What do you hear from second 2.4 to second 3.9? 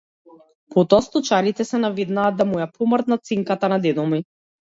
му ја помрднат сенката на